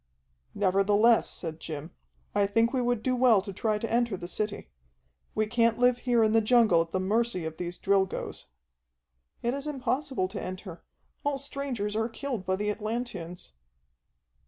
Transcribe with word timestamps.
"Nevertheless," 0.55 1.29
said 1.29 1.59
Jim, 1.59 1.91
"I 2.33 2.47
think 2.47 2.73
we 2.73 2.81
would 2.81 3.03
do 3.03 3.15
well 3.15 3.39
to 3.43 3.53
try 3.53 3.77
to 3.77 3.91
enter 3.93 4.17
the 4.17 4.27
city. 4.27 4.71
We 5.35 5.45
can't 5.45 5.77
live 5.77 5.99
here 5.99 6.23
in 6.23 6.31
the 6.31 6.41
jungle 6.41 6.81
at 6.81 6.91
the 6.91 6.99
mercy 6.99 7.45
of 7.45 7.57
these 7.57 7.77
Drilgoes." 7.77 8.45
"It 9.43 9.53
is 9.53 9.67
impossible 9.67 10.27
to 10.29 10.41
enter. 10.41 10.83
All 11.23 11.37
strangers 11.37 11.95
are 11.95 12.09
killed 12.09 12.47
by 12.47 12.55
the 12.55 12.71
Atlanteans." 12.71 13.53